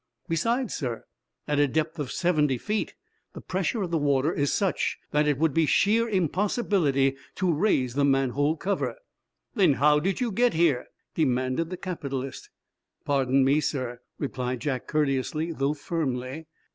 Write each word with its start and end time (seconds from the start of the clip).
Besides, 0.27 0.73
sir, 0.73 1.05
at 1.47 1.59
a 1.59 1.67
depth 1.67 1.99
of 1.99 2.11
seventy 2.11 2.57
feet, 2.57 2.95
the 3.33 3.39
pressure 3.41 3.83
of 3.83 3.91
the 3.91 3.99
water 3.99 4.33
is 4.33 4.51
such 4.51 4.97
that 5.11 5.27
it 5.27 5.37
would 5.37 5.53
be 5.53 5.67
sheer 5.67 6.09
impossibility 6.09 7.15
to 7.35 7.53
raise 7.53 7.93
the 7.93 8.03
manhole 8.03 8.57
cover." 8.57 8.95
"Then 9.53 9.73
how 9.73 9.99
did 9.99 10.19
you 10.19 10.31
get 10.31 10.55
here?" 10.55 10.87
demanded 11.13 11.69
the 11.69 11.77
capitalist. 11.77 12.49
"Pardon 13.05 13.45
me, 13.45 13.59
sir," 13.61 14.01
replied 14.17 14.61
Jack, 14.61 14.87
courteously, 14.87 15.51
though 15.51 15.75
firmly. 15.75 16.47